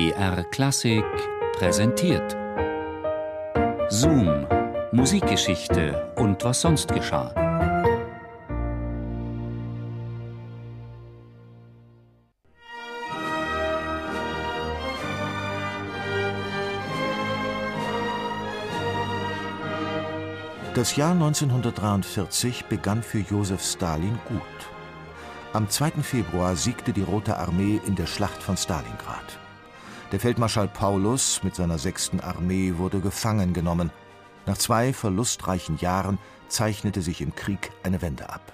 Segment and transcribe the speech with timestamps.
[0.00, 1.04] BR Klassik
[1.58, 2.34] präsentiert.
[3.90, 4.46] Zoom,
[4.92, 7.34] Musikgeschichte und was sonst geschah.
[20.74, 24.40] Das Jahr 1943 begann für Josef Stalin gut.
[25.52, 25.90] Am 2.
[26.02, 29.38] Februar siegte die Rote Armee in der Schlacht von Stalingrad.
[30.12, 33.92] Der Feldmarschall Paulus mit seiner sechsten Armee wurde gefangen genommen.
[34.44, 38.52] Nach zwei verlustreichen Jahren zeichnete sich im Krieg eine Wende ab.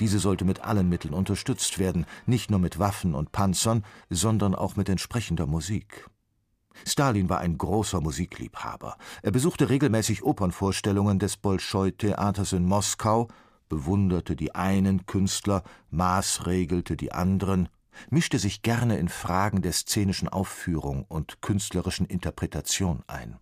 [0.00, 4.76] Diese sollte mit allen Mitteln unterstützt werden, nicht nur mit Waffen und Panzern, sondern auch
[4.76, 6.08] mit entsprechender Musik.
[6.86, 8.96] Stalin war ein großer Musikliebhaber.
[9.20, 13.28] Er besuchte regelmäßig Opernvorstellungen des Bolschoi-Theaters in Moskau
[13.68, 17.68] bewunderte die einen Künstler, maßregelte die anderen,
[18.10, 23.36] mischte sich gerne in Fragen der szenischen Aufführung und künstlerischen Interpretation ein.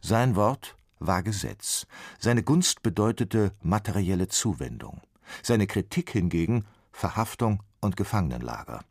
[0.00, 1.86] Sein Wort war Gesetz,
[2.18, 5.00] seine Gunst bedeutete materielle Zuwendung,
[5.42, 8.84] seine Kritik hingegen Verhaftung und Gefangenenlager.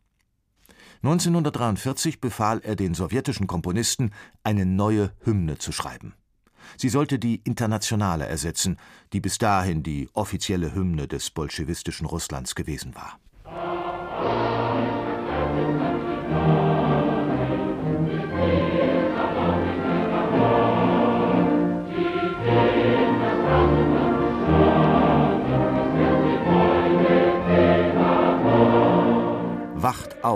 [1.02, 4.12] 1943 befahl er den sowjetischen Komponisten,
[4.44, 6.14] eine neue Hymne zu schreiben.
[6.78, 8.78] Sie sollte die Internationale ersetzen,
[9.14, 13.20] die bis dahin die offizielle Hymne des bolschewistischen Russlands gewesen war.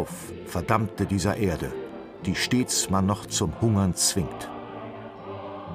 [0.03, 1.71] Auf, Verdammte dieser Erde,
[2.25, 4.49] die stets man noch zum Hungern zwingt.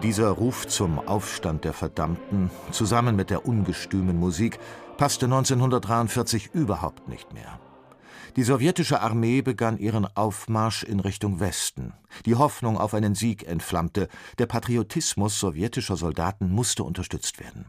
[0.03, 4.59] Dieser Ruf zum Aufstand der Verdammten, zusammen mit der ungestümen Musik,
[4.99, 7.59] passte 1943 überhaupt nicht mehr.
[8.37, 11.95] Die sowjetische Armee begann ihren Aufmarsch in Richtung Westen.
[12.27, 14.09] Die Hoffnung auf einen Sieg entflammte.
[14.37, 17.65] Der Patriotismus sowjetischer Soldaten musste unterstützt werden.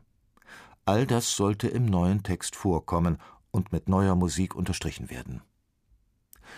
[0.84, 3.18] All das sollte im neuen Text vorkommen
[3.50, 5.42] und mit neuer Musik unterstrichen werden.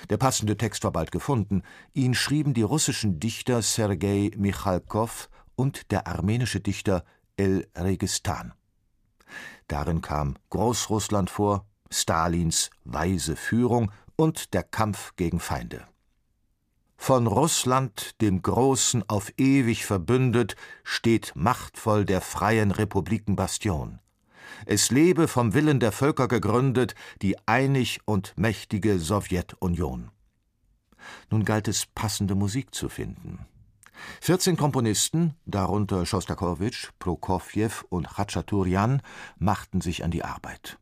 [0.10, 1.64] Der passende Text war bald gefunden.
[1.94, 7.04] Ihn schrieben die russischen Dichter Sergei Michalkow und der armenische Dichter
[7.38, 8.54] El Registan.
[9.68, 15.86] Darin kam Großrussland vor, Stalins weise Führung und der Kampf gegen Feinde.
[16.98, 24.00] Von Russland, dem Großen auf ewig verbündet, steht machtvoll der freien Republiken Bastion.
[24.66, 30.12] Es lebe vom Willen der Völker gegründet die einig und mächtige Sowjetunion.
[31.30, 33.46] Nun galt es, passende Musik zu finden.
[34.22, 39.02] 14 Komponisten, darunter Schostakowitsch, Prokofjew und Khachaturian,
[39.38, 40.78] machten sich an die Arbeit.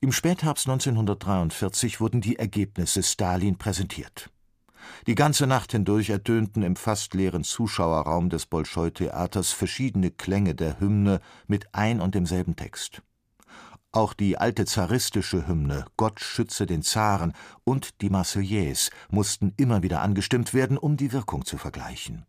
[0.00, 4.30] Im Spätherbst 1943 wurden die Ergebnisse Stalin präsentiert.
[5.06, 11.20] Die ganze Nacht hindurch ertönten im fast leeren Zuschauerraum des Bolschoi-Theaters verschiedene Klänge der Hymne
[11.46, 13.02] mit ein und demselben Text.
[13.92, 20.02] Auch die alte zaristische Hymne Gott schütze den Zaren und die Marseillaise mussten immer wieder
[20.02, 22.26] angestimmt werden, um die Wirkung zu vergleichen.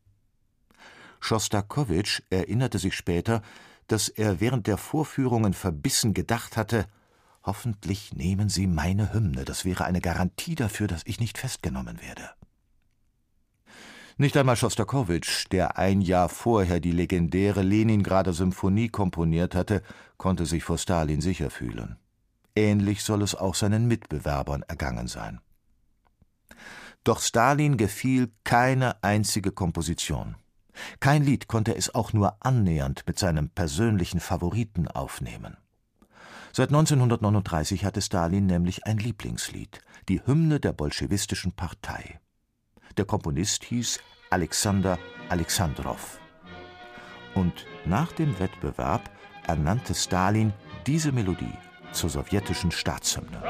[1.19, 3.41] Schostakowitsch erinnerte sich später,
[3.87, 6.85] dass er während der Vorführungen verbissen gedacht hatte,
[7.43, 12.29] hoffentlich nehmen Sie meine Hymne, das wäre eine Garantie dafür, dass ich nicht festgenommen werde.
[14.17, 19.81] Nicht einmal Schostakowitsch, der ein Jahr vorher die legendäre Leningrader Symphonie komponiert hatte,
[20.15, 21.97] konnte sich vor Stalin sicher fühlen.
[22.55, 25.41] Ähnlich soll es auch seinen Mitbewerbern ergangen sein.
[27.03, 30.35] Doch Stalin gefiel keine einzige Komposition.
[31.01, 35.57] Kein Lied konnte es auch nur annähernd mit seinem persönlichen Favoriten aufnehmen.
[36.53, 42.21] Seit 1939 hatte Stalin nämlich ein Lieblingslied, die Hymne der bolschewistischen Partei.
[42.97, 44.97] Der Komponist hieß Alexander
[45.29, 46.19] Alexandrow.
[47.33, 49.09] Und nach dem Wettbewerb
[49.45, 50.53] ernannte Stalin
[50.87, 51.57] diese Melodie
[51.91, 53.41] zur sowjetischen Staatshymne.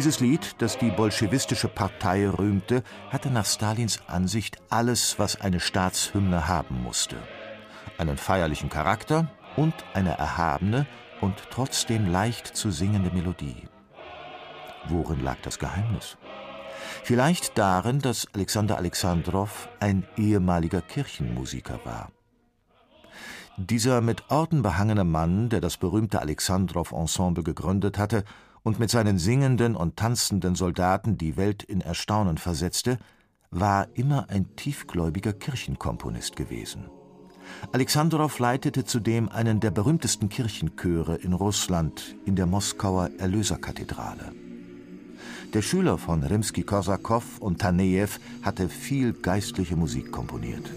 [0.00, 6.48] Dieses Lied, das die bolschewistische Partei rühmte, hatte nach Stalins Ansicht alles, was eine Staatshymne
[6.48, 7.16] haben musste.
[7.98, 10.86] Einen feierlichen Charakter und eine erhabene
[11.20, 13.68] und trotzdem leicht zu singende Melodie.
[14.88, 16.16] Worin lag das Geheimnis?
[17.04, 22.10] Vielleicht darin, dass Alexander Alexandrow ein ehemaliger Kirchenmusiker war.
[23.58, 28.24] Dieser mit Orden behangene Mann, der das berühmte Alexandrow-Ensemble gegründet hatte
[28.62, 32.98] und mit seinen singenden und tanzenden Soldaten die Welt in Erstaunen versetzte,
[33.50, 36.88] war immer ein tiefgläubiger Kirchenkomponist gewesen.
[37.72, 44.32] Alexandrow leitete zudem einen der berühmtesten Kirchenchöre in Russland in der Moskauer Erlöserkathedrale.
[45.52, 48.10] Der Schüler von Rimski-Korsakow und Tanejew
[48.42, 50.70] hatte viel geistliche Musik komponiert.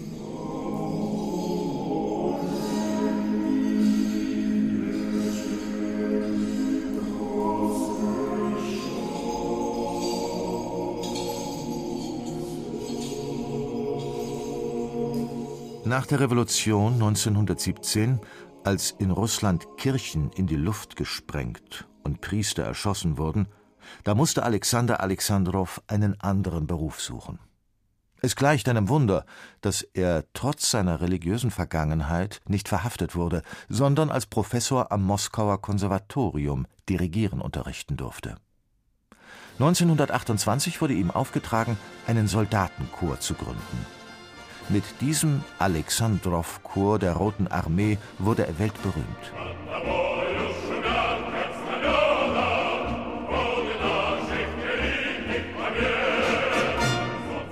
[15.94, 18.18] Nach der Revolution 1917,
[18.64, 23.46] als in Russland Kirchen in die Luft gesprengt und Priester erschossen wurden,
[24.02, 27.38] da musste Alexander Alexandrow einen anderen Beruf suchen.
[28.20, 29.24] Es gleicht einem Wunder,
[29.60, 36.66] dass er trotz seiner religiösen Vergangenheit nicht verhaftet wurde, sondern als Professor am Moskauer Konservatorium
[36.88, 38.34] Dirigieren unterrichten durfte.
[39.60, 44.03] 1928 wurde ihm aufgetragen, einen Soldatenchor zu gründen.
[44.70, 49.32] Mit diesem Alexandrow-Chor der Roten Armee wurde er weltberühmt.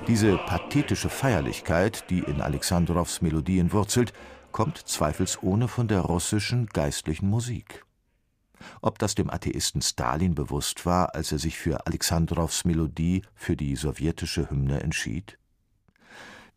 [0.08, 4.12] Diese pathetische Feierlichkeit, die in Alexandrows Melodien wurzelt,
[4.50, 7.84] kommt zweifelsohne von der russischen geistlichen Musik.
[8.80, 13.76] Ob das dem Atheisten Stalin bewusst war, als er sich für Alexandrows Melodie für die
[13.76, 15.38] sowjetische Hymne entschied?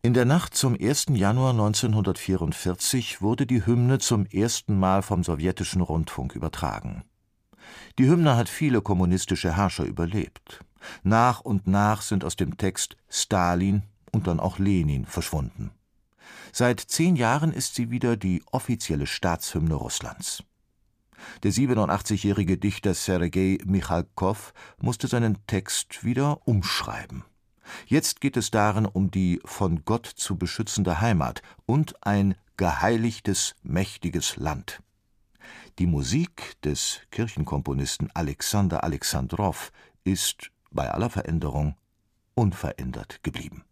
[0.02, 1.06] In der Nacht zum 1.
[1.14, 7.02] Januar 1944 wurde die Hymne zum ersten Mal vom sowjetischen Rundfunk übertragen.
[7.98, 10.60] Die Hymne hat viele kommunistische Herrscher überlebt.
[11.02, 13.82] Nach und nach sind aus dem Text Stalin
[14.12, 15.70] und dann auch Lenin verschwunden.
[16.52, 20.44] Seit zehn Jahren ist sie wieder die offizielle Staatshymne Russlands.
[21.42, 27.24] Der 87-jährige Dichter Sergei Michalkow musste seinen Text wieder umschreiben.
[27.86, 34.36] Jetzt geht es darin um die von Gott zu beschützende Heimat und ein geheiligtes, mächtiges
[34.36, 34.82] Land.
[35.78, 39.70] Die Musik des Kirchenkomponisten Alexander Alexandrow
[40.04, 41.76] ist bei aller Veränderung
[42.34, 43.65] unverändert geblieben